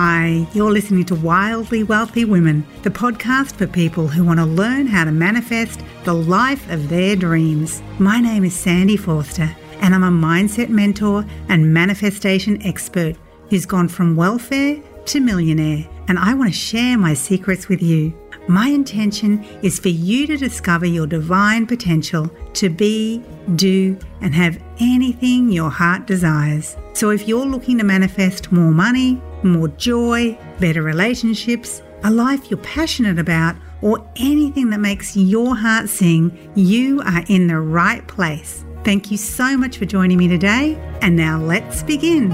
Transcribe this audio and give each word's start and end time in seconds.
Hi, 0.00 0.46
you're 0.54 0.70
listening 0.70 1.06
to 1.06 1.16
Wildly 1.16 1.82
Wealthy 1.82 2.24
Women, 2.24 2.64
the 2.84 2.88
podcast 2.88 3.56
for 3.56 3.66
people 3.66 4.06
who 4.06 4.22
want 4.22 4.38
to 4.38 4.46
learn 4.46 4.86
how 4.86 5.02
to 5.02 5.10
manifest 5.10 5.80
the 6.04 6.14
life 6.14 6.70
of 6.70 6.88
their 6.88 7.16
dreams. 7.16 7.82
My 7.98 8.20
name 8.20 8.44
is 8.44 8.54
Sandy 8.54 8.96
Forster, 8.96 9.50
and 9.80 9.92
I'm 9.92 10.04
a 10.04 10.26
mindset 10.26 10.68
mentor 10.68 11.26
and 11.48 11.74
manifestation 11.74 12.64
expert 12.64 13.16
who's 13.50 13.66
gone 13.66 13.88
from 13.88 14.14
welfare 14.14 14.80
to 15.06 15.18
millionaire, 15.18 15.84
and 16.06 16.16
I 16.16 16.32
want 16.32 16.52
to 16.52 16.56
share 16.56 16.96
my 16.96 17.12
secrets 17.14 17.68
with 17.68 17.82
you. 17.82 18.16
My 18.46 18.68
intention 18.68 19.44
is 19.64 19.80
for 19.80 19.88
you 19.88 20.28
to 20.28 20.36
discover 20.36 20.86
your 20.86 21.08
divine 21.08 21.66
potential 21.66 22.30
to 22.54 22.70
be, 22.70 23.24
do, 23.56 23.98
and 24.20 24.32
have 24.32 24.62
anything 24.78 25.50
your 25.50 25.70
heart 25.70 26.06
desires. 26.06 26.76
So 26.94 27.10
if 27.10 27.26
you're 27.26 27.44
looking 27.44 27.78
to 27.78 27.84
manifest 27.84 28.52
more 28.52 28.70
money, 28.70 29.20
more 29.42 29.68
joy, 29.68 30.38
better 30.58 30.82
relationships, 30.82 31.82
a 32.04 32.10
life 32.10 32.50
you're 32.50 32.58
passionate 32.58 33.18
about, 33.18 33.56
or 33.82 34.04
anything 34.16 34.70
that 34.70 34.80
makes 34.80 35.16
your 35.16 35.56
heart 35.56 35.88
sing, 35.88 36.50
you 36.54 37.00
are 37.02 37.24
in 37.28 37.46
the 37.46 37.60
right 37.60 38.06
place. 38.08 38.64
Thank 38.84 39.10
you 39.10 39.16
so 39.16 39.56
much 39.56 39.78
for 39.78 39.84
joining 39.84 40.18
me 40.18 40.28
today, 40.28 40.76
and 41.02 41.16
now 41.16 41.38
let's 41.38 41.82
begin. 41.82 42.30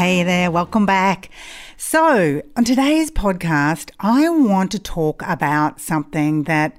Hey 0.00 0.22
there, 0.22 0.50
welcome 0.50 0.86
back. 0.86 1.28
So, 1.76 2.40
on 2.56 2.64
today's 2.64 3.10
podcast, 3.10 3.90
I 4.00 4.30
want 4.30 4.70
to 4.70 4.78
talk 4.78 5.22
about 5.26 5.78
something 5.78 6.44
that 6.44 6.74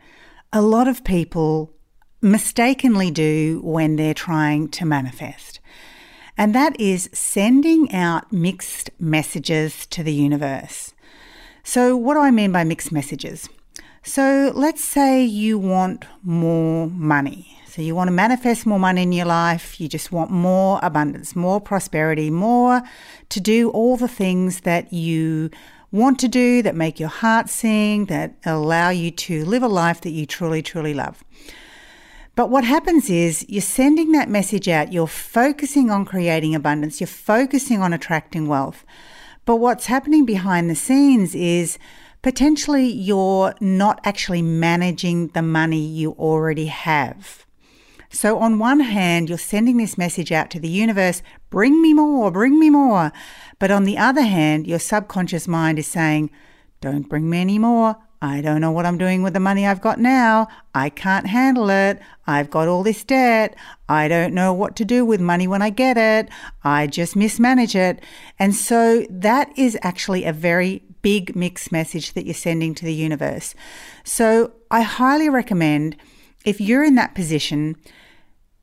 a 0.51 0.63
lot 0.63 0.87
of 0.87 1.03
people 1.03 1.71
mistakenly 2.19 3.11
do 3.11 3.61
when 3.63 3.95
they're 3.95 4.15
trying 4.15 4.69
to 4.69 4.85
manifest. 4.85 5.59
And 6.35 6.55
that 6.55 6.79
is 6.79 7.11
sending 7.13 7.93
out 7.93 8.33
mixed 8.33 8.89
messages 8.99 9.85
to 9.91 10.01
the 10.01 10.13
universe. 10.15 10.95
So, 11.61 11.95
what 11.95 12.15
do 12.15 12.21
I 12.21 12.31
mean 12.31 12.51
by 12.51 12.63
mixed 12.63 12.91
messages? 12.91 13.47
So, 14.01 14.51
let's 14.55 14.83
say 14.83 15.23
you 15.23 15.59
want 15.59 16.05
more 16.23 16.87
money. 16.87 17.60
So, 17.71 17.81
you 17.81 17.95
want 17.95 18.09
to 18.09 18.11
manifest 18.11 18.65
more 18.65 18.79
money 18.79 19.03
in 19.03 19.13
your 19.13 19.27
life. 19.27 19.79
You 19.79 19.87
just 19.87 20.11
want 20.11 20.29
more 20.29 20.81
abundance, 20.83 21.37
more 21.37 21.61
prosperity, 21.61 22.29
more 22.29 22.81
to 23.29 23.39
do 23.39 23.69
all 23.69 23.95
the 23.95 24.09
things 24.09 24.61
that 24.61 24.91
you 24.91 25.51
want 25.89 26.19
to 26.19 26.27
do 26.27 26.61
that 26.63 26.75
make 26.75 26.99
your 26.99 27.07
heart 27.07 27.49
sing, 27.49 28.07
that 28.07 28.35
allow 28.45 28.89
you 28.89 29.09
to 29.11 29.45
live 29.45 29.63
a 29.63 29.69
life 29.69 30.01
that 30.01 30.09
you 30.09 30.25
truly, 30.25 30.61
truly 30.61 30.93
love. 30.93 31.23
But 32.35 32.49
what 32.49 32.65
happens 32.65 33.09
is 33.09 33.45
you're 33.47 33.61
sending 33.61 34.11
that 34.11 34.27
message 34.27 34.67
out, 34.67 34.91
you're 34.91 35.07
focusing 35.07 35.89
on 35.89 36.03
creating 36.03 36.53
abundance, 36.53 36.99
you're 36.99 37.07
focusing 37.07 37.81
on 37.81 37.93
attracting 37.93 38.49
wealth. 38.49 38.83
But 39.45 39.61
what's 39.61 39.85
happening 39.85 40.25
behind 40.25 40.69
the 40.69 40.75
scenes 40.75 41.33
is 41.33 41.79
potentially 42.21 42.91
you're 42.91 43.53
not 43.61 44.01
actually 44.03 44.41
managing 44.41 45.27
the 45.29 45.41
money 45.41 45.79
you 45.79 46.11
already 46.19 46.65
have. 46.65 47.45
So, 48.13 48.39
on 48.39 48.59
one 48.59 48.81
hand, 48.81 49.29
you're 49.29 49.37
sending 49.37 49.77
this 49.77 49.97
message 49.97 50.31
out 50.33 50.49
to 50.51 50.59
the 50.59 50.67
universe 50.67 51.23
bring 51.49 51.81
me 51.81 51.93
more, 51.93 52.29
bring 52.29 52.59
me 52.59 52.69
more. 52.69 53.11
But 53.57 53.71
on 53.71 53.85
the 53.85 53.97
other 53.97 54.23
hand, 54.23 54.67
your 54.67 54.79
subconscious 54.79 55.47
mind 55.47 55.79
is 55.79 55.87
saying, 55.87 56.29
don't 56.81 57.07
bring 57.07 57.29
me 57.29 57.39
any 57.39 57.57
more. 57.57 57.95
I 58.21 58.41
don't 58.41 58.61
know 58.61 58.71
what 58.71 58.85
I'm 58.85 58.97
doing 58.97 59.23
with 59.23 59.33
the 59.33 59.39
money 59.39 59.65
I've 59.65 59.81
got 59.81 59.99
now. 59.99 60.47
I 60.75 60.89
can't 60.89 61.27
handle 61.27 61.69
it. 61.69 61.99
I've 62.27 62.51
got 62.51 62.67
all 62.67 62.83
this 62.83 63.03
debt. 63.03 63.55
I 63.89 64.07
don't 64.07 64.33
know 64.33 64.53
what 64.53 64.75
to 64.75 64.85
do 64.85 65.03
with 65.05 65.19
money 65.19 65.47
when 65.47 65.61
I 65.61 65.71
get 65.71 65.97
it. 65.97 66.29
I 66.63 66.87
just 66.87 67.15
mismanage 67.15 67.75
it. 67.75 68.03
And 68.37 68.53
so 68.53 69.05
that 69.09 69.57
is 69.57 69.77
actually 69.81 70.25
a 70.25 70.33
very 70.33 70.83
big 71.01 71.35
mixed 71.35 71.71
message 71.71 72.13
that 72.13 72.25
you're 72.25 72.33
sending 72.35 72.75
to 72.75 72.85
the 72.85 72.93
universe. 72.93 73.55
So 74.03 74.53
I 74.69 74.81
highly 74.81 75.29
recommend 75.29 75.95
if 76.45 76.61
you're 76.61 76.83
in 76.83 76.95
that 76.95 77.15
position, 77.15 77.75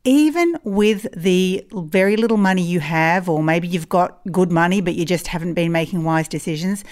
even 0.03 0.57
with 0.63 1.07
the 1.15 1.67
very 1.71 2.15
little 2.15 2.37
money 2.37 2.61
you 2.61 2.79
have, 2.79 3.29
or 3.29 3.43
maybe 3.43 3.67
you've 3.67 3.89
got 3.89 4.19
good 4.31 4.51
money, 4.51 4.81
but 4.81 4.95
you 4.95 5.05
just 5.05 5.27
haven't 5.27 5.53
been 5.53 5.71
making 5.71 6.03
wise 6.03 6.27
decisions 6.27 6.83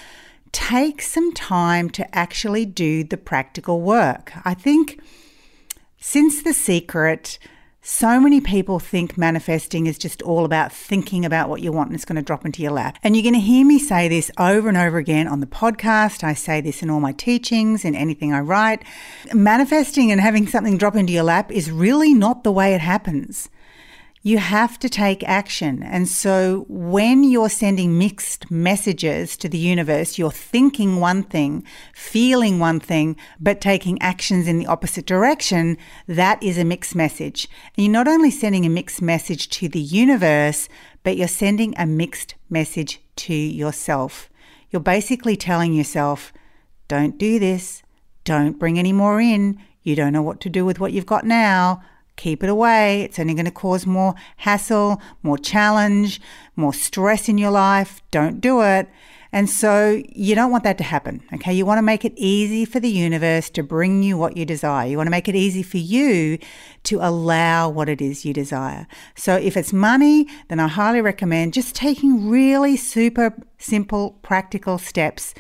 take 0.52 1.02
some 1.02 1.32
time 1.34 1.90
to 1.90 2.16
actually 2.16 2.66
do 2.66 3.04
the 3.04 3.18
practical 3.18 3.82
work. 3.82 4.34
I 4.46 4.54
think 4.54 5.00
since 6.00 6.42
The 6.42 6.54
Secret, 6.54 7.40
so 7.90 8.20
many 8.20 8.42
people 8.42 8.80
think 8.80 9.18
manifesting 9.18 9.88
is 9.88 9.98
just 9.98 10.22
all 10.24 10.44
about 10.44 10.74
thinking 10.74 11.24
about 11.24 11.48
what 11.48 11.62
you 11.62 11.72
want 11.72 11.88
and 11.88 11.96
it's 11.96 12.04
going 12.04 12.18
to 12.18 12.22
drop 12.22 12.46
into 12.46 12.62
your 12.62 12.74
lap. 12.74 12.98
And 13.02 13.16
you're 13.16 13.24
going 13.24 13.34
to 13.34 13.40
hear 13.40 13.66
me 13.66 13.80
say 13.80 14.10
this 14.10 14.30
over 14.38 14.68
and 14.68 14.78
over 14.78 14.98
again 14.98 15.26
on 15.26 15.40
the 15.40 15.48
podcast. 15.48 16.22
I 16.22 16.34
say 16.34 16.60
this 16.60 16.84
in 16.84 16.90
all 16.90 17.00
my 17.00 17.14
teachings, 17.14 17.86
in 17.86 17.96
anything 17.96 18.34
I 18.34 18.42
write. 18.42 18.84
Manifesting 19.34 20.12
and 20.12 20.20
having 20.20 20.48
something 20.48 20.78
drop 20.78 20.98
into 20.98 21.14
your 21.14 21.24
lap 21.24 21.50
is 21.50 21.72
really 21.72 22.14
not 22.14 22.44
the 22.44 22.52
way 22.52 22.74
it 22.74 22.82
happens 22.82 23.50
you 24.24 24.40
have 24.40 24.80
to 24.80 24.90
take 24.90 25.24
action. 25.24 25.84
And 25.84 26.08
so 26.08 26.66
when 26.68 27.24
you're 27.24 27.50
sending 27.50 27.98
mixed 27.98 28.50
messages 28.50 29.38
to 29.38 29.50
the 29.50 29.58
universe, 29.58 30.18
you're 30.18 30.32
thinking 30.32 31.00
one 31.00 31.24
thing, 31.24 31.64
feeling 31.94 32.60
one 32.60 32.80
thing, 32.80 33.16
but 33.40 33.62
taking 33.62 34.02
actions 34.02 34.48
in 34.48 34.58
the 34.58 34.66
opposite 34.66 35.06
direction, 35.06 35.78
that 36.08 36.42
is 36.42 36.58
a 36.58 36.66
mixed 36.66 36.96
message. 36.96 37.48
And 37.76 37.86
you're 37.86 37.94
not 37.94 38.08
only 38.08 38.32
sending 38.32 38.66
a 38.66 38.70
mixed 38.70 39.02
message 39.02 39.50
to 39.50 39.70
the 39.70 39.80
universe, 39.80 40.68
but 41.04 41.16
you're 41.16 41.28
sending 41.28 41.74
a 41.78 41.86
mixed 41.86 42.36
message 42.50 43.02
to 43.18 43.34
yourself. 43.34 44.30
You're 44.72 44.82
basically 44.82 45.38
telling 45.38 45.74
yourself, 45.74 46.34
don't 46.88 47.18
do 47.18 47.40
this, 47.40 47.84
don't 48.24 48.60
bring 48.60 48.78
any 48.78 48.92
more 48.94 49.22
in, 49.22 49.60
you 49.84 49.96
don't 49.96 50.12
know 50.12 50.22
what 50.22 50.42
to 50.42 50.50
do 50.50 50.66
with 50.66 50.80
what 50.80 50.92
you've 50.92 51.06
got 51.06 51.26
now 51.26 51.82
keep 52.18 52.44
it 52.44 52.50
away. 52.50 53.04
It's 53.04 53.20
only 53.20 53.34
going 53.34 53.46
to 53.46 53.52
cause 53.52 53.86
more 53.86 54.14
hassle, 54.38 55.02
more 55.24 55.38
challenge, 55.38 56.20
more 56.56 56.74
stress 56.74 57.30
in 57.30 57.38
your 57.38 57.52
life. 57.52 58.02
Don't 58.12 58.42
do 58.42 58.62
it. 58.62 58.90
And 59.32 59.50
so 59.50 60.02
you 60.10 60.36
don't 60.36 60.52
want 60.52 60.64
that 60.64 60.78
to 60.80 60.84
happen. 60.84 61.22
Okay. 61.34 61.54
You 61.54 61.66
want 61.66 61.78
to 61.78 61.84
make 61.84 62.06
it 62.06 62.14
easy 62.16 62.66
for 62.66 62.80
the 62.80 62.90
universe 62.90 63.50
to 63.52 63.64
bring 63.64 64.02
you 64.02 64.18
what 64.18 64.38
you 64.38 64.46
desire. 64.46 64.88
You 64.88 64.98
want 64.98 65.08
to 65.08 65.12
make 65.12 65.28
it 65.28 65.36
easy 65.36 65.64
for 65.64 65.78
you 65.78 66.38
to 66.84 67.00
allow 67.02 67.70
what 67.70 67.90
it 67.90 68.02
is 68.02 68.26
you 68.26 68.34
desire. 68.34 68.88
So 69.16 69.36
if 69.36 69.58
it's 69.58 69.74
money, 69.74 70.28
then 70.48 70.60
I 70.60 70.68
highly 70.68 71.02
recommend 71.02 71.54
just 71.54 71.76
taking 71.76 72.30
really 72.30 72.78
super 72.78 73.34
simple, 73.58 74.12
practical 74.22 74.78
steps 74.78 75.34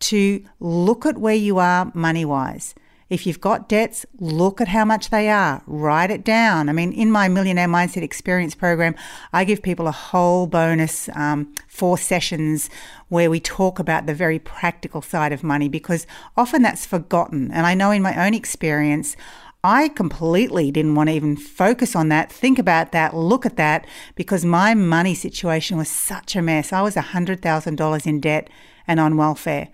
to 0.00 0.44
look 0.58 1.06
at 1.06 1.18
where 1.18 1.34
you 1.34 1.58
are 1.58 1.92
money 1.94 2.24
wise. 2.24 2.74
If 3.10 3.26
you've 3.26 3.40
got 3.40 3.68
debts, 3.68 4.06
look 4.18 4.60
at 4.60 4.68
how 4.68 4.84
much 4.84 5.10
they 5.10 5.28
are, 5.28 5.62
write 5.66 6.10
it 6.10 6.24
down. 6.24 6.68
I 6.68 6.72
mean, 6.72 6.92
in 6.92 7.10
my 7.10 7.28
Millionaire 7.28 7.68
Mindset 7.68 8.02
Experience 8.02 8.54
program, 8.54 8.94
I 9.32 9.44
give 9.44 9.62
people 9.62 9.86
a 9.86 9.92
whole 9.92 10.46
bonus 10.46 11.10
um, 11.14 11.52
four 11.68 11.98
sessions 11.98 12.70
where 13.08 13.30
we 13.30 13.40
talk 13.40 13.78
about 13.78 14.06
the 14.06 14.14
very 14.14 14.38
practical 14.38 15.02
side 15.02 15.32
of 15.32 15.42
money 15.42 15.68
because 15.68 16.06
often 16.36 16.62
that's 16.62 16.86
forgotten. 16.86 17.50
And 17.50 17.66
I 17.66 17.74
know 17.74 17.90
in 17.90 18.02
my 18.02 18.26
own 18.26 18.32
experience, 18.32 19.16
I 19.62 19.88
completely 19.88 20.70
didn't 20.70 20.94
want 20.94 21.08
to 21.08 21.14
even 21.14 21.36
focus 21.36 21.96
on 21.96 22.10
that, 22.10 22.30
think 22.30 22.58
about 22.58 22.92
that, 22.92 23.16
look 23.16 23.46
at 23.46 23.56
that, 23.56 23.86
because 24.14 24.44
my 24.44 24.74
money 24.74 25.14
situation 25.14 25.78
was 25.78 25.88
such 25.88 26.36
a 26.36 26.42
mess. 26.42 26.70
I 26.70 26.82
was 26.82 26.96
$100,000 26.96 28.06
in 28.06 28.20
debt 28.20 28.50
and 28.86 29.00
on 29.00 29.16
welfare. 29.16 29.68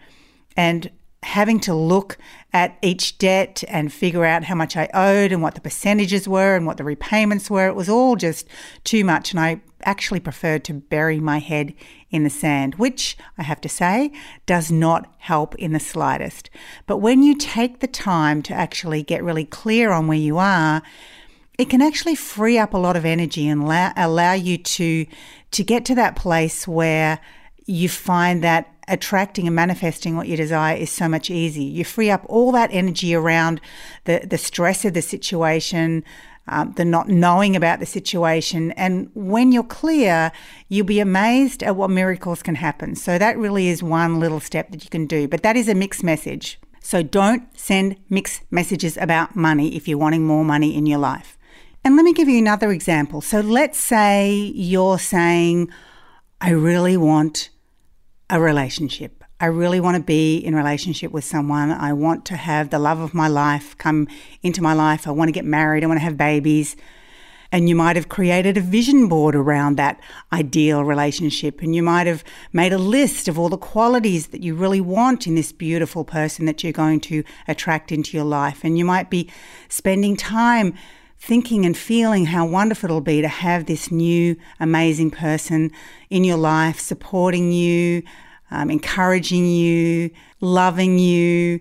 And 0.57 0.91
having 1.23 1.61
to 1.61 1.75
look 1.75 2.17
at 2.53 2.79
each 2.83 3.19
debt 3.19 3.63
and 3.69 3.93
figure 3.93 4.25
out 4.25 4.45
how 4.45 4.55
much 4.55 4.77
I 4.77 4.89
owed 4.95 5.33
and 5.33 5.43
what 5.43 5.55
the 5.55 5.61
percentages 5.61 6.27
were 6.27 6.57
and 6.57 6.67
what 6.67 6.79
the 6.79 6.85
repayments 6.85 7.51
were. 7.51 7.67
It 7.67 7.77
was 7.77 7.89
all 7.89 8.17
just 8.17 8.49
too 8.85 9.05
much. 9.05 9.31
And 9.31 9.41
I 9.41 9.61
actually 9.85 10.21
preferred 10.21 10.65
to 10.65 10.75
bury 10.75 11.21
my 11.21 11.39
head 11.39 11.75
in 12.11 12.25
the 12.25 12.31
sand, 12.31 12.75
which 12.77 13.17
I 13.39 13.43
have 13.43 13.61
to 13.63 13.69
say 13.69 14.13
does 14.47 14.71
not 14.71 15.13
help 15.19 15.55
in 15.57 15.73
the 15.73 15.81
slightest. 15.81 16.51
But 16.87 16.99
when 16.99 17.23
you 17.23 17.37
take 17.37 17.81
the 17.81 17.87
time 17.87 18.43
to 18.43 18.55
actually 18.55 19.03
get 19.03 19.23
really 19.23 19.45
clear 19.45 19.93
on 19.93 20.07
where 20.07 20.19
you 20.19 20.39
are, 20.39 20.83
it 21.59 21.69
can 21.69 21.83
actually 21.83 22.15
free 22.15 22.59
up 22.59 22.73
a 22.73 22.79
lot 22.79 22.97
of 22.97 23.05
energy 23.05 23.47
and 23.47 23.63
allow, 23.63 23.93
allow 23.97 24.33
you 24.33 24.57
to 24.57 25.07
to 25.51 25.65
get 25.65 25.85
to 25.85 25.95
that 25.97 26.15
place 26.17 26.67
where 26.67 27.19
you 27.67 27.89
find 27.89 28.43
that 28.43 28.73
attracting 28.91 29.47
and 29.47 29.57
manifesting 29.57 30.17
what 30.17 30.29
you 30.29 30.37
desire 30.37 30.77
is 30.77 30.91
so 30.91 31.09
much 31.09 31.31
easier. 31.31 31.71
You 31.71 31.85
free 31.85 32.11
up 32.11 32.25
all 32.29 32.53
that 32.53 32.71
energy 32.73 33.15
around 33.15 33.61
the, 34.05 34.27
the 34.29 34.37
stress 34.37 34.85
of 34.85 34.93
the 34.93 35.03
situation, 35.03 36.05
um, 36.49 36.73
the 36.77 36.85
not 36.85 37.09
knowing 37.09 37.55
about 37.55 37.81
the 37.81 37.87
situation. 37.87 38.73
And 38.73 39.11
when 39.15 39.53
you're 39.53 39.63
clear, 39.63 40.33
you'll 40.69 40.87
be 40.87 41.01
amazed 41.01 41.63
at 41.63 41.77
what 41.77 41.91
miracles 41.91 42.43
can 42.43 42.57
happen. 42.57 42.97
So 42.97 43.19
that 43.19 43.39
really 43.39 43.69
is 43.69 43.83
one 43.83 44.19
little 44.19 44.41
step 44.41 44.71
that 44.73 44.83
you 44.85 44.91
can 44.91 45.07
do. 45.07 45.29
But 45.29 45.43
that 45.43 45.57
is 45.57 45.69
a 45.69 45.75
mixed 45.75 46.03
message. 46.03 46.59
So 46.81 47.03
don't 47.03 47.45
send 47.57 47.97
mixed 48.09 48.43
messages 48.51 48.97
about 48.97 49.37
money 49.37 49.77
if 49.77 49.87
you're 49.87 49.99
wanting 49.99 50.27
more 50.27 50.45
money 50.45 50.75
in 50.75 50.87
your 50.87 50.99
life. 50.99 51.39
And 51.85 51.97
let 51.97 52.05
me 52.05 52.13
give 52.13 52.29
you 52.29 52.39
another 52.39 52.73
example. 52.73 53.21
So 53.21 53.41
let's 53.41 53.79
say 53.79 54.33
you're 54.55 54.99
saying, 54.99 55.71
I 56.41 56.51
really 56.51 56.97
want 56.97 57.51
a 58.31 58.41
relationship. 58.41 59.25
I 59.41 59.47
really 59.47 59.81
want 59.81 59.97
to 59.97 60.03
be 60.03 60.37
in 60.37 60.55
relationship 60.55 61.13
with 61.13 61.25
someone. 61.25 61.71
I 61.71 61.93
want 61.93 62.25
to 62.27 62.37
have 62.37 62.71
the 62.71 62.79
love 62.79 63.01
of 63.01 63.15
my 63.15 63.27
life 63.27 63.77
come 63.79 64.07
into 64.43 64.63
my 64.63 64.75
life. 64.75 65.09
I 65.09 65.11
want 65.11 65.29
to 65.29 65.33
get 65.33 65.45
married. 65.45 65.83
I 65.83 65.87
want 65.87 65.99
to 65.99 66.05
have 66.05 66.17
babies. 66.17 66.77
And 67.51 67.69
you 67.69 67.75
might 67.75 67.97
have 67.97 68.09
created 68.09 68.57
a 68.57 68.61
vision 68.61 69.09
board 69.09 69.35
around 69.35 69.77
that 69.77 70.01
ideal 70.33 70.85
relationship. 70.85 71.63
And 71.63 71.75
you 71.75 71.83
might 71.83 72.07
have 72.07 72.23
made 72.53 72.73
a 72.73 72.79
list 72.79 73.27
of 73.27 73.39
all 73.39 73.49
the 73.49 73.59
qualities 73.59 74.29
that 74.29 74.43
you 74.43 74.55
really 74.55 74.81
want 74.81 75.27
in 75.27 75.35
this 75.35 75.51
beautiful 75.51 76.05
person 76.05 76.45
that 76.47 76.63
you're 76.63 76.73
going 76.73 77.01
to 77.01 77.25
attract 77.49 77.91
into 77.91 78.17
your 78.17 78.27
life. 78.27 78.61
And 78.63 78.79
you 78.79 78.85
might 78.85 79.11
be 79.11 79.31
spending 79.69 80.17
time 80.17 80.75
thinking 81.21 81.67
and 81.67 81.77
feeling 81.77 82.27
how 82.27 82.47
wonderful 82.47 82.87
it'll 82.87 83.01
be 83.03 83.21
to 83.21 83.29
have 83.29 83.67
this 83.67 83.91
new 83.91 84.35
amazing 84.59 85.11
person 85.11 85.71
in 86.09 86.25
your 86.25 86.39
life, 86.39 86.81
supporting 86.81 87.53
you, 87.53 88.03
um, 88.51 88.71
encouraging 88.71 89.47
you, 89.47 90.11
loving 90.41 90.99
you, 90.99 91.61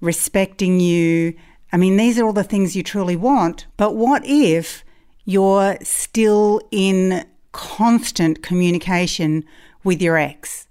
respecting 0.00 0.78
you. 0.78 1.34
I 1.72 1.78
mean, 1.78 1.96
these 1.96 2.18
are 2.18 2.24
all 2.24 2.32
the 2.32 2.44
things 2.44 2.76
you 2.76 2.84
truly 2.84 3.16
want. 3.16 3.66
But 3.76 3.96
what 3.96 4.22
if 4.24 4.84
you're 5.24 5.76
still 5.82 6.60
in 6.70 7.26
constant 7.50 8.42
communication 8.42 9.44
with 9.82 10.00
your 10.00 10.16
ex? 10.16 10.68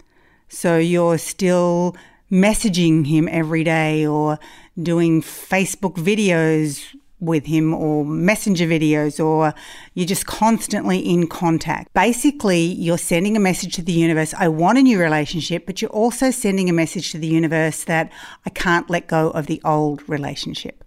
So 0.47 0.77
you're 0.77 1.17
still 1.17 1.97
messaging 2.31 3.07
him 3.07 3.27
every 3.29 3.65
day 3.65 4.05
or 4.05 4.39
doing 4.81 5.21
Facebook 5.21 5.95
videos 5.95 6.95
with 7.21 7.45
him 7.45 7.73
or 7.73 8.03
messenger 8.03 8.65
videos 8.65 9.23
or 9.23 9.53
you're 9.93 10.07
just 10.07 10.25
constantly 10.25 10.97
in 10.97 11.27
contact. 11.27 11.93
Basically, 11.93 12.59
you're 12.59 12.97
sending 12.97 13.37
a 13.37 13.39
message 13.39 13.75
to 13.75 13.81
the 13.81 13.93
universe 13.93 14.33
I 14.33 14.49
want 14.49 14.79
a 14.79 14.81
new 14.81 14.99
relationship, 14.99 15.65
but 15.65 15.81
you're 15.81 15.91
also 15.91 16.31
sending 16.31 16.69
a 16.69 16.73
message 16.73 17.11
to 17.11 17.19
the 17.19 17.27
universe 17.27 17.85
that 17.85 18.11
I 18.45 18.49
can't 18.49 18.89
let 18.89 19.07
go 19.07 19.29
of 19.29 19.45
the 19.45 19.61
old 19.63 20.07
relationship. 20.09 20.83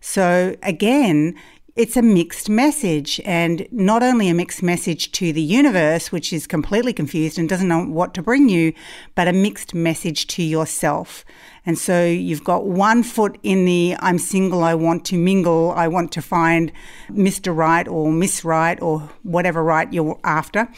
So, 0.00 0.56
again, 0.62 1.34
it's 1.74 1.96
a 1.96 2.02
mixed 2.02 2.50
message, 2.50 3.20
and 3.24 3.66
not 3.72 4.02
only 4.02 4.28
a 4.28 4.34
mixed 4.34 4.62
message 4.62 5.10
to 5.12 5.32
the 5.32 5.40
universe, 5.40 6.12
which 6.12 6.32
is 6.32 6.46
completely 6.46 6.92
confused 6.92 7.38
and 7.38 7.48
doesn't 7.48 7.68
know 7.68 7.84
what 7.84 8.12
to 8.14 8.22
bring 8.22 8.50
you, 8.50 8.74
but 9.14 9.26
a 9.26 9.32
mixed 9.32 9.74
message 9.74 10.26
to 10.26 10.42
yourself. 10.42 11.24
And 11.64 11.78
so 11.78 12.04
you've 12.04 12.44
got 12.44 12.66
one 12.66 13.02
foot 13.02 13.38
in 13.42 13.64
the 13.64 13.96
I'm 14.00 14.18
single, 14.18 14.62
I 14.62 14.74
want 14.74 15.06
to 15.06 15.16
mingle, 15.16 15.72
I 15.72 15.88
want 15.88 16.12
to 16.12 16.22
find 16.22 16.72
Mr. 17.10 17.56
Right 17.56 17.88
or 17.88 18.12
Miss 18.12 18.44
Right 18.44 18.80
or 18.82 19.08
whatever 19.22 19.64
right 19.64 19.90
you're 19.92 20.20
after. 20.24 20.68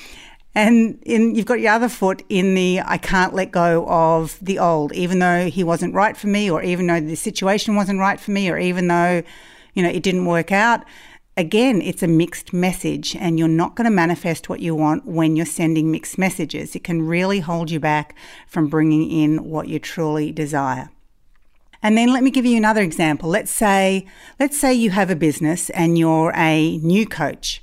And 0.55 1.03
in, 1.03 1.35
you've 1.35 1.47
got 1.47 1.59
your 1.59 1.73
other 1.73 1.89
foot 1.89 2.23
in 2.29 2.55
the 2.55 2.81
I 2.85 2.99
can't 2.99 3.35
let 3.35 3.51
go 3.51 3.85
of 3.89 4.39
the 4.41 4.61
old, 4.61 4.93
even 4.93 5.19
though 5.19 5.49
he 5.49 5.65
wasn't 5.65 5.95
right 5.95 6.17
for 6.17 6.29
me, 6.29 6.49
or 6.49 6.63
even 6.63 6.87
though 6.87 7.01
the 7.01 7.17
situation 7.17 7.75
wasn't 7.75 7.99
right 7.99 8.21
for 8.21 8.31
me, 8.31 8.49
or 8.49 8.59
even 8.59 8.87
though 8.87 9.25
you 9.75 9.83
know, 9.83 9.89
it 9.89 10.03
didn't 10.03 10.27
work 10.27 10.51
out. 10.51 10.85
Again, 11.37 11.83
it's 11.83 12.03
a 12.03 12.07
mixed 12.07 12.53
message, 12.53 13.17
and 13.17 13.39
you're 13.39 13.49
not 13.49 13.75
going 13.75 13.87
to 13.87 13.91
manifest 13.91 14.49
what 14.49 14.61
you 14.61 14.75
want 14.75 15.05
when 15.05 15.35
you're 15.35 15.45
sending 15.45 15.91
mixed 15.91 16.17
messages. 16.17 16.77
It 16.77 16.85
can 16.85 17.03
really 17.03 17.41
hold 17.41 17.73
you 17.73 17.81
back 17.81 18.15
from 18.47 18.69
bringing 18.69 19.11
in 19.11 19.51
what 19.51 19.69
you 19.69 19.81
truly 19.81 20.31
desire. 20.31 20.91
And 21.83 21.99
then 21.99 22.13
let 22.13 22.23
me 22.23 22.31
give 22.31 22.47
you 22.47 22.57
another 22.57 22.83
example. 22.83 23.29
Let's 23.29 23.51
say, 23.51 24.07
let's 24.41 24.59
say 24.59 24.73
you 24.73 24.91
have 24.91 25.11
a 25.11 25.17
business 25.17 25.71
and 25.71 25.99
you're 25.99 26.33
a 26.35 26.79
new 26.79 27.05
coach. 27.05 27.63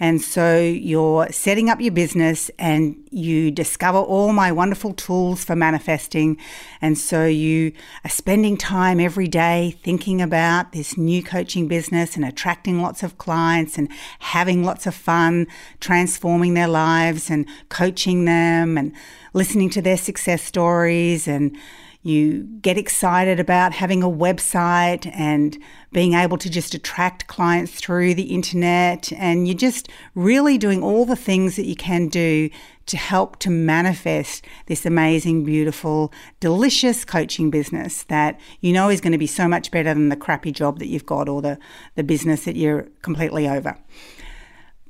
And 0.00 0.22
so 0.22 0.58
you're 0.58 1.28
setting 1.30 1.68
up 1.68 1.80
your 1.80 1.92
business 1.92 2.50
and 2.58 2.96
you 3.10 3.50
discover 3.50 3.98
all 3.98 4.32
my 4.32 4.50
wonderful 4.50 4.94
tools 4.94 5.44
for 5.44 5.54
manifesting. 5.54 6.38
And 6.80 6.96
so 6.96 7.26
you 7.26 7.72
are 8.04 8.10
spending 8.10 8.56
time 8.56 8.98
every 8.98 9.28
day 9.28 9.76
thinking 9.82 10.22
about 10.22 10.72
this 10.72 10.96
new 10.96 11.22
coaching 11.22 11.68
business 11.68 12.16
and 12.16 12.24
attracting 12.24 12.80
lots 12.80 13.02
of 13.02 13.18
clients 13.18 13.76
and 13.76 13.90
having 14.20 14.64
lots 14.64 14.86
of 14.86 14.94
fun, 14.94 15.46
transforming 15.80 16.54
their 16.54 16.68
lives 16.68 17.28
and 17.30 17.46
coaching 17.68 18.24
them 18.24 18.78
and 18.78 18.94
listening 19.34 19.68
to 19.70 19.82
their 19.82 19.98
success 19.98 20.42
stories 20.42 21.28
and 21.28 21.54
you 22.02 22.44
get 22.62 22.78
excited 22.78 23.38
about 23.38 23.74
having 23.74 24.02
a 24.02 24.08
website 24.08 25.10
and 25.14 25.58
being 25.92 26.14
able 26.14 26.38
to 26.38 26.48
just 26.48 26.74
attract 26.74 27.26
clients 27.26 27.72
through 27.72 28.14
the 28.14 28.34
internet. 28.34 29.12
And 29.12 29.46
you're 29.46 29.56
just 29.56 29.90
really 30.14 30.56
doing 30.56 30.82
all 30.82 31.04
the 31.04 31.16
things 31.16 31.56
that 31.56 31.66
you 31.66 31.76
can 31.76 32.08
do 32.08 32.48
to 32.86 32.96
help 32.96 33.38
to 33.40 33.50
manifest 33.50 34.46
this 34.66 34.86
amazing, 34.86 35.44
beautiful, 35.44 36.12
delicious 36.40 37.04
coaching 37.04 37.50
business 37.50 38.04
that 38.04 38.40
you 38.60 38.72
know 38.72 38.88
is 38.88 39.00
going 39.00 39.12
to 39.12 39.18
be 39.18 39.26
so 39.26 39.46
much 39.46 39.70
better 39.70 39.92
than 39.92 40.08
the 40.08 40.16
crappy 40.16 40.52
job 40.52 40.78
that 40.78 40.88
you've 40.88 41.06
got 41.06 41.28
or 41.28 41.42
the, 41.42 41.58
the 41.96 42.02
business 42.02 42.44
that 42.44 42.56
you're 42.56 42.88
completely 43.02 43.46
over. 43.46 43.78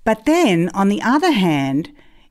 But 0.04 0.24
then, 0.26 0.70
on 0.74 0.88
the 0.88 1.02
other 1.02 1.32
hand, 1.32 1.90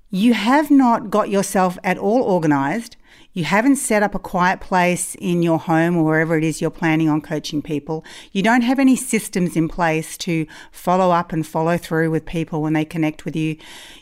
you 0.10 0.34
have 0.34 0.72
not 0.72 1.10
got 1.10 1.30
yourself 1.30 1.78
at 1.84 1.98
all 1.98 2.24
organized 2.24 2.96
you 3.39 3.45
haven't 3.45 3.77
set 3.77 4.03
up 4.03 4.13
a 4.13 4.19
quiet 4.19 4.59
place 4.59 5.15
in 5.15 5.41
your 5.41 5.59
home 5.59 5.95
or 5.95 6.03
wherever 6.03 6.38
it 6.38 6.44
is 6.44 6.59
you're 6.59 6.69
planning 6.69 7.07
on 7.07 7.21
coaching 7.21 7.62
people. 7.62 8.03
You 8.33 8.44
don't 8.44 8.63
have 8.63 8.80
any 8.80 8.97
systems 8.97 9.56
in 9.56 9.69
place 9.69 10.18
to 10.18 10.45
follow 10.74 11.12
up 11.12 11.31
and 11.31 11.47
follow 11.47 11.77
through 11.77 12.12
with 12.12 12.25
people 12.25 12.62
when 12.62 12.74
they 12.74 12.83
connect 12.83 13.24
with 13.24 13.38
you. 13.38 13.56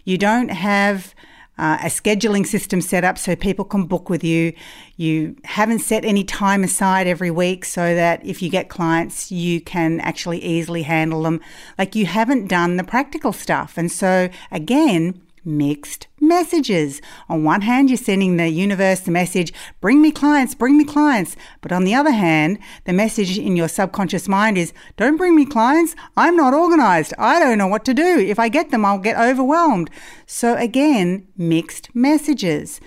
You 0.05 0.17
don't 0.17 0.49
have 0.49 1.13
uh, 1.59 1.77
a 1.83 1.85
scheduling 1.85 2.47
system 2.47 2.81
set 2.81 3.03
up 3.03 3.19
so 3.19 3.35
people 3.35 3.63
can 3.63 3.85
book 3.85 4.09
with 4.09 4.23
you. 4.23 4.53
You 4.95 5.35
haven't 5.43 5.79
set 5.79 6.03
any 6.03 6.23
time 6.23 6.63
aside 6.63 7.05
every 7.05 7.29
week 7.29 7.63
so 7.63 7.93
that 7.93 8.25
if 8.25 8.41
you 8.41 8.49
get 8.49 8.69
clients, 8.69 9.31
you 9.31 9.61
can 9.61 9.99
actually 9.99 10.43
easily 10.43 10.81
handle 10.81 11.21
them. 11.21 11.41
Like 11.77 11.93
you 11.93 12.07
haven't 12.07 12.47
done 12.47 12.77
the 12.77 12.83
practical 12.83 13.33
stuff. 13.33 13.77
And 13.77 13.91
so, 13.91 14.29
again, 14.51 15.21
mixed 15.47 16.07
messages. 16.19 17.01
On 17.29 17.43
one 17.43 17.61
hand, 17.61 17.89
you're 17.89 17.97
sending 17.97 18.37
the 18.37 18.49
universe 18.49 18.99
the 18.99 19.11
message, 19.11 19.53
bring 19.81 20.01
me 20.01 20.11
clients, 20.11 20.53
bring 20.53 20.77
me 20.77 20.83
clients. 20.83 21.35
But 21.61 21.71
on 21.71 21.85
the 21.85 21.95
other 21.95 22.11
hand, 22.11 22.59
the 22.85 22.93
message 22.93 23.37
in 23.37 23.55
your 23.55 23.69
subconscious 23.69 24.27
mind 24.27 24.57
is, 24.57 24.73
don't 24.97 25.17
bring 25.17 25.35
me 25.35 25.45
clients. 25.45 25.95
I'm 26.15 26.35
not 26.35 26.53
organized. 26.53 27.13
I 27.17 27.39
don't 27.39 27.57
know 27.57 27.67
what 27.67 27.85
to 27.85 27.93
do. 27.93 28.19
If 28.19 28.37
I 28.37 28.49
get 28.49 28.69
them, 28.69 28.85
I'll 28.85 28.99
get 28.99 29.17
overwhelmed. 29.17 29.89
So 30.25 30.55
again, 30.55 31.27
mixed 31.37 31.95
messages. 31.95 32.79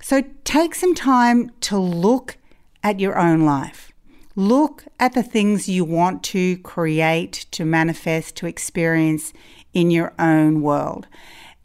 So 0.00 0.22
take 0.44 0.74
some 0.74 0.94
time 0.94 1.50
to 1.62 1.78
look 1.78 2.38
at 2.82 3.00
your 3.00 3.18
own 3.18 3.44
life. 3.44 3.92
Look 4.36 4.84
at 5.00 5.14
the 5.14 5.24
things 5.24 5.68
you 5.68 5.84
want 5.84 6.22
to 6.24 6.58
create, 6.58 7.46
to 7.50 7.64
manifest, 7.64 8.36
to 8.36 8.46
experience 8.46 9.32
in 9.74 9.90
your 9.90 10.12
own 10.18 10.62
world 10.62 11.08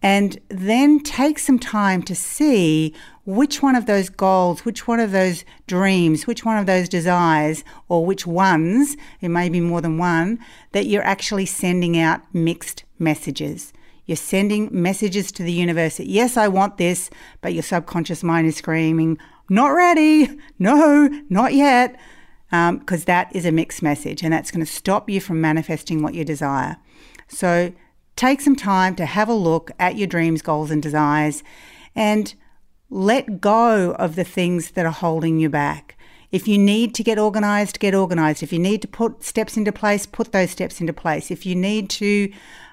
and 0.04 0.38
then 0.50 1.00
take 1.00 1.40
some 1.40 1.58
time 1.58 2.04
to 2.04 2.14
see 2.14 2.94
which 3.26 3.64
one 3.64 3.74
of 3.74 3.86
those 3.86 4.10
goals, 4.10 4.66
which 4.66 4.86
one 4.86 5.00
of 5.00 5.14
those 5.14 5.46
dreams, 5.66 6.28
which 6.28 6.44
one 6.44 6.58
of 6.58 6.66
those 6.66 6.90
desires, 6.90 7.64
or 7.88 8.06
which 8.06 8.28
ones, 8.28 8.98
it 9.22 9.30
may 9.30 9.48
be 9.48 9.62
more 9.62 9.80
than 9.80 9.98
one, 9.98 10.40
that 10.74 10.88
you're 10.88 11.06
actually 11.06 11.46
sending 11.46 11.98
out 11.98 12.22
mixed 12.34 12.84
messages. 13.00 13.72
You're 14.06 14.18
sending 14.18 14.68
messages 14.70 15.32
to 15.32 15.44
the 15.44 15.54
universe 15.54 15.96
that, 15.96 16.08
yes, 16.08 16.36
I 16.36 16.50
want 16.50 16.78
this, 16.78 17.10
but 17.40 17.54
your 17.54 17.64
subconscious 17.64 18.24
mind 18.24 18.46
is 18.48 18.58
screaming, 18.58 19.18
not 19.50 19.68
ready, 19.68 20.38
no, 20.60 21.08
not 21.30 21.54
yet, 21.54 21.98
because 22.50 23.02
um, 23.02 23.06
that 23.06 23.34
is 23.34 23.46
a 23.46 23.54
mixed 23.54 23.82
message 23.82 24.22
and 24.22 24.34
that's 24.34 24.52
going 24.52 24.66
to 24.66 24.72
stop 24.72 25.10
you 25.10 25.22
from 25.22 25.40
manifesting 25.40 26.04
what 26.04 26.14
you 26.14 26.26
desire. 26.26 26.76
So 27.30 27.72
Take 28.16 28.42
some 28.42 28.56
time 28.56 28.96
to 28.96 29.06
have 29.06 29.30
a 29.30 29.34
look 29.34 29.72
at 29.80 29.98
your 29.98 30.08
dreams, 30.08 30.42
goals, 30.42 30.72
and 30.72 30.82
desires 30.82 31.44
and 31.96 32.34
let 32.90 33.42
go 33.42 33.92
of 33.94 34.16
the 34.16 34.24
things 34.24 34.72
that 34.72 34.86
are 34.86 34.92
holding 34.92 35.40
you 35.40 35.50
back. 35.50 35.98
If 36.32 36.48
you 36.48 36.58
need 36.58 36.96
to 36.96 37.04
get 37.04 37.20
organized, 37.20 37.80
get 37.80 37.94
organized. 37.94 38.42
If 38.42 38.52
you 38.52 38.60
need 38.60 38.82
to 38.82 38.88
put 38.88 39.24
steps 39.24 39.56
into 39.56 39.72
place, 39.72 40.06
put 40.06 40.32
those 40.32 40.52
steps 40.52 40.82
into 40.82 40.94
place. 40.94 41.30
If 41.30 41.46
you 41.46 41.56
need 41.56 41.90
to 41.92 42.32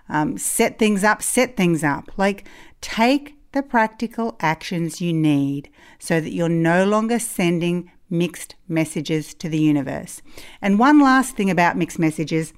um, 0.09 0.39
set 0.39 0.79
things 0.79 1.05
up, 1.05 1.23
set 1.23 1.57
things 1.57 1.85
up. 1.85 2.11
Like, 2.17 2.47
take 2.81 3.37
the 3.53 3.63
practical 3.63 4.37
actions 4.41 5.01
you 5.01 5.13
need 5.13 5.71
so 5.99 6.21
that 6.21 6.33
you're 6.33 6.49
no 6.49 6.85
longer 6.85 7.19
sending 7.19 7.91
mixed 8.09 8.55
messages 8.69 9.35
to 9.35 9.49
the 9.49 9.59
universe. 9.59 10.23
And 10.63 10.79
one 10.79 11.01
last 11.01 11.37
thing 11.37 11.51
about 11.51 11.77
mixed 11.77 11.99
messages 11.99 12.53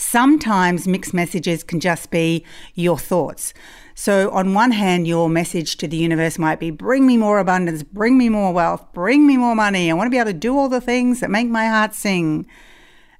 Sometimes 0.00 0.88
mixed 0.88 1.12
messages 1.12 1.62
can 1.62 1.78
just 1.78 2.10
be 2.10 2.42
your 2.74 2.98
thoughts. 2.98 3.52
So, 3.94 4.30
on 4.30 4.54
one 4.54 4.72
hand, 4.72 5.06
your 5.06 5.28
message 5.28 5.76
to 5.76 5.86
the 5.86 5.98
universe 5.98 6.38
might 6.38 6.58
be 6.58 6.70
bring 6.70 7.06
me 7.06 7.18
more 7.18 7.38
abundance, 7.38 7.82
bring 7.82 8.16
me 8.16 8.30
more 8.30 8.50
wealth, 8.50 8.82
bring 8.94 9.26
me 9.26 9.36
more 9.36 9.54
money. 9.54 9.90
I 9.90 9.94
want 9.94 10.06
to 10.06 10.10
be 10.10 10.16
able 10.16 10.32
to 10.32 10.38
do 10.38 10.56
all 10.56 10.70
the 10.70 10.80
things 10.80 11.20
that 11.20 11.30
make 11.30 11.48
my 11.48 11.66
heart 11.66 11.94
sing. 11.94 12.46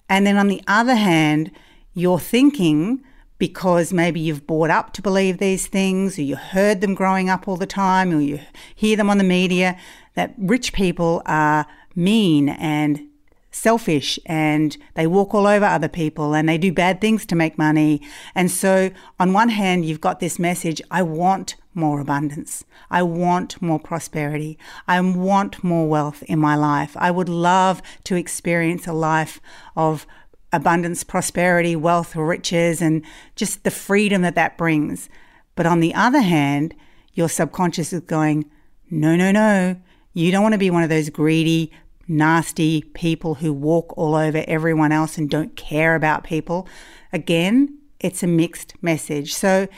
And 0.09 0.27
then 0.27 0.39
on 0.39 0.49
the 0.49 0.63
other 0.67 0.95
hand, 0.95 1.51
you're 1.93 2.19
thinking, 2.19 3.05
because 3.37 3.93
maybe 3.93 4.19
you've 4.19 4.47
brought 4.47 4.71
up 4.71 4.95
to 4.95 5.03
believe 5.03 5.37
these 5.37 5.67
things, 5.67 6.19
or 6.19 6.23
you 6.23 6.37
heard 6.37 6.81
them 6.81 6.95
growing 6.95 7.29
up 7.29 7.47
all 7.47 7.59
the 7.59 7.67
time, 7.67 8.11
or 8.11 8.23
you 8.23 8.41
hear 8.75 8.97
them 8.97 9.11
on 9.11 9.19
the 9.19 9.25
media, 9.25 9.79
that 10.15 10.33
rich 10.39 10.73
people 10.73 11.21
are 11.27 11.67
mean 11.95 12.49
and 12.49 13.10
selfish 13.51 14.19
and 14.27 14.77
they 14.95 15.07
walk 15.07 15.35
all 15.35 15.47
over 15.47 15.65
other 15.65 15.89
people 15.89 16.35
and 16.35 16.49
they 16.49 16.59
do 16.59 16.73
bad 16.73 17.01
things 17.01 17.27
to 17.27 17.35
make 17.35 17.59
money. 17.59 18.01
And 18.35 18.51
so, 18.51 18.91
on 19.19 19.33
one 19.33 19.49
hand, 19.49 19.85
you've 19.85 20.01
got 20.01 20.21
this 20.21 20.39
message 20.39 20.81
I 20.91 21.03
want 21.03 21.57
more 21.75 22.01
abundance. 22.01 22.65
I 22.91 23.03
want 23.03 23.61
more 23.63 23.79
prosperity. 23.79 24.59
I 24.89 25.01
want 25.01 25.63
more 25.63 25.89
wealth 25.89 26.23
in 26.25 26.39
my 26.39 26.57
life. 26.57 26.97
I 26.97 27.11
would 27.11 27.29
love 27.29 27.81
to 28.05 28.17
experience 28.17 28.87
a 28.87 28.93
life 28.93 29.41
of 29.77 30.07
abundance, 30.53 31.05
prosperity, 31.05 31.77
wealth, 31.77 32.17
riches, 32.17 32.83
and 32.83 33.05
just 33.37 33.63
the 33.63 33.71
freedom 33.71 34.23
that 34.23 34.35
that 34.35 34.59
brings. 34.59 35.09
But 35.55 35.67
on 35.67 35.81
the 35.81 35.95
other 35.95 36.21
hand, 36.21 36.75
your 37.13 37.29
subconscious 37.29 37.93
is 37.93 38.01
going, 38.01 38.51
no, 38.91 39.15
no, 39.15 39.31
no. 39.31 39.77
You 40.13 40.33
don't 40.33 40.43
want 40.43 40.55
to 40.55 40.59
be 40.59 40.71
one 40.71 40.83
of 40.83 40.89
those 40.89 41.09
greedy, 41.09 41.71
nasty 42.11 42.83
people 42.83 43.37
who 43.37 43.53
walk 43.53 43.97
all 43.97 44.15
over 44.15 44.45
everyone 44.47 44.93
else 44.93 45.17
and 45.17 45.31
don't 45.31 45.57
care 45.57 45.95
about 45.95 46.25
people. 46.25 46.69
Again, 47.13 47.79
it's 48.01 48.23
a 48.23 48.27
mixed 48.27 48.75
message. 48.83 49.33
So 49.33 49.69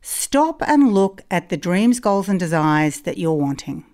stop 0.00 0.62
and 0.66 0.94
look 0.94 1.22
at 1.30 1.48
the 1.48 1.56
dreams, 1.56 2.00
goals, 2.00 2.28
and 2.28 2.38
desires 2.38 3.00
that 3.02 3.18
you're 3.18 3.32
wanting. 3.32 3.84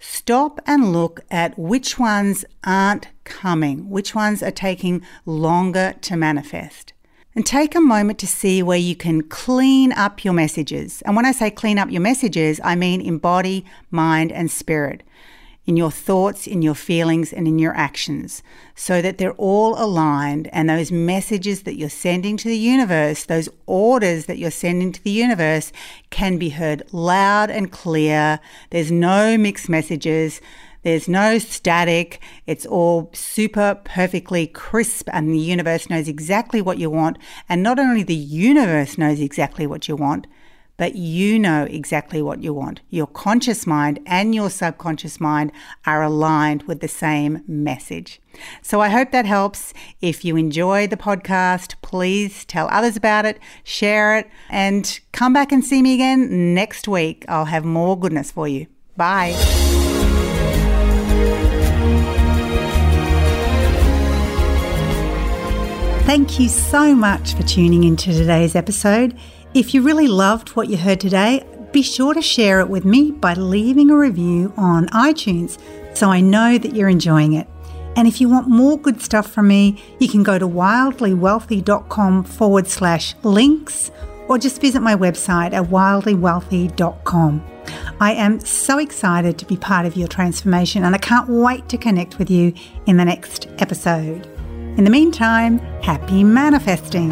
Stop 0.00 0.60
and 0.66 0.92
look 0.92 1.20
at 1.30 1.58
which 1.58 1.98
ones 1.98 2.44
aren't 2.64 3.08
coming, 3.24 3.88
which 3.88 4.14
ones 4.14 4.42
are 4.42 4.50
taking 4.50 5.02
longer 5.24 5.94
to 6.02 6.16
manifest. 6.16 6.92
And 7.34 7.46
take 7.46 7.74
a 7.76 7.80
moment 7.80 8.18
to 8.20 8.26
see 8.26 8.62
where 8.62 8.78
you 8.78 8.96
can 8.96 9.22
clean 9.22 9.92
up 9.92 10.24
your 10.24 10.34
messages. 10.34 11.02
And 11.02 11.14
when 11.14 11.26
I 11.26 11.30
say 11.30 11.50
clean 11.50 11.78
up 11.78 11.90
your 11.90 12.00
messages, 12.00 12.60
I 12.64 12.74
mean 12.74 13.00
in 13.00 13.18
body, 13.18 13.64
mind, 13.90 14.32
and 14.32 14.50
spirit 14.50 15.04
in 15.68 15.76
your 15.76 15.90
thoughts, 15.90 16.46
in 16.46 16.62
your 16.62 16.74
feelings, 16.74 17.30
and 17.30 17.46
in 17.46 17.58
your 17.58 17.76
actions, 17.76 18.42
so 18.74 19.02
that 19.02 19.18
they're 19.18 19.32
all 19.32 19.74
aligned. 19.78 20.48
And 20.50 20.70
those 20.70 20.90
messages 20.90 21.64
that 21.64 21.76
you're 21.76 21.90
sending 21.90 22.38
to 22.38 22.48
the 22.48 22.56
universe, 22.56 23.24
those 23.24 23.50
orders 23.66 24.24
that 24.24 24.38
you're 24.38 24.50
sending 24.50 24.92
to 24.92 25.04
the 25.04 25.10
universe, 25.10 25.70
can 26.08 26.38
be 26.38 26.48
heard 26.48 26.82
loud 26.90 27.50
and 27.50 27.70
clear. 27.70 28.40
There's 28.70 28.90
no 28.90 29.36
mixed 29.36 29.68
messages. 29.68 30.40
There's 30.84 31.06
no 31.06 31.38
static. 31.38 32.18
It's 32.46 32.64
all 32.64 33.10
super 33.12 33.78
perfectly 33.84 34.46
crisp, 34.46 35.10
and 35.12 35.34
the 35.34 35.38
universe 35.38 35.90
knows 35.90 36.08
exactly 36.08 36.62
what 36.62 36.78
you 36.78 36.88
want. 36.88 37.18
And 37.46 37.62
not 37.62 37.78
only 37.78 38.02
the 38.02 38.14
universe 38.14 38.96
knows 38.96 39.20
exactly 39.20 39.66
what 39.66 39.86
you 39.86 39.96
want, 39.96 40.28
but 40.78 40.94
you 40.94 41.38
know 41.38 41.64
exactly 41.64 42.22
what 42.22 42.42
you 42.42 42.54
want. 42.54 42.80
Your 42.88 43.06
conscious 43.06 43.66
mind 43.66 43.98
and 44.06 44.34
your 44.34 44.48
subconscious 44.48 45.20
mind 45.20 45.52
are 45.84 46.02
aligned 46.02 46.62
with 46.62 46.80
the 46.80 46.88
same 46.88 47.42
message. 47.46 48.22
So 48.62 48.80
I 48.80 48.88
hope 48.88 49.10
that 49.10 49.26
helps. 49.26 49.74
If 50.00 50.24
you 50.24 50.36
enjoy 50.36 50.86
the 50.86 50.96
podcast, 50.96 51.74
please 51.82 52.46
tell 52.46 52.68
others 52.70 52.96
about 52.96 53.26
it, 53.26 53.38
share 53.64 54.16
it, 54.16 54.30
and 54.48 54.98
come 55.12 55.32
back 55.32 55.52
and 55.52 55.62
see 55.62 55.82
me 55.82 55.94
again 55.94 56.54
next 56.54 56.88
week. 56.88 57.26
I'll 57.28 57.46
have 57.46 57.64
more 57.64 57.98
goodness 57.98 58.30
for 58.30 58.48
you. 58.48 58.68
Bye. 58.96 59.34
Thank 66.08 66.40
you 66.40 66.48
so 66.48 66.94
much 66.94 67.34
for 67.34 67.42
tuning 67.42 67.84
into 67.84 68.14
today's 68.14 68.54
episode. 68.56 69.14
If 69.54 69.72
you 69.72 69.82
really 69.82 70.08
loved 70.08 70.50
what 70.50 70.68
you 70.68 70.76
heard 70.76 71.00
today, 71.00 71.42
be 71.72 71.82
sure 71.82 72.12
to 72.12 72.20
share 72.20 72.60
it 72.60 72.68
with 72.68 72.84
me 72.84 73.10
by 73.12 73.32
leaving 73.34 73.90
a 73.90 73.96
review 73.96 74.52
on 74.56 74.88
iTunes 74.88 75.58
so 75.96 76.10
I 76.10 76.20
know 76.20 76.58
that 76.58 76.74
you're 76.74 76.88
enjoying 76.88 77.32
it. 77.32 77.46
And 77.96 78.06
if 78.06 78.20
you 78.20 78.28
want 78.28 78.46
more 78.48 78.78
good 78.78 79.00
stuff 79.00 79.30
from 79.30 79.48
me, 79.48 79.82
you 79.98 80.08
can 80.08 80.22
go 80.22 80.38
to 80.38 80.46
wildlywealthy.com 80.46 82.24
forward 82.24 82.68
slash 82.68 83.14
links 83.22 83.90
or 84.28 84.38
just 84.38 84.60
visit 84.60 84.80
my 84.80 84.94
website 84.94 85.52
at 85.54 85.64
wildlywealthy.com. 85.64 87.44
I 88.00 88.12
am 88.12 88.40
so 88.40 88.78
excited 88.78 89.38
to 89.38 89.46
be 89.46 89.56
part 89.56 89.86
of 89.86 89.96
your 89.96 90.08
transformation 90.08 90.84
and 90.84 90.94
I 90.94 90.98
can't 90.98 91.28
wait 91.28 91.68
to 91.70 91.78
connect 91.78 92.18
with 92.18 92.30
you 92.30 92.52
in 92.86 92.98
the 92.98 93.04
next 93.04 93.48
episode. 93.58 94.26
In 94.76 94.84
the 94.84 94.90
meantime, 94.90 95.58
happy 95.82 96.22
manifesting. 96.22 97.10